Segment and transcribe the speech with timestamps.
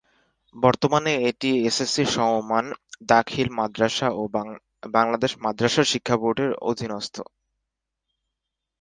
[0.55, 2.65] বর্তমানে এটি এসএসসি সমমান
[3.07, 4.21] দাখিল মাদ্রাসা ও
[4.93, 7.15] বাংলাদেশ মাদ্রাসা শিক্ষাবোর্ডের অধীনস্থ।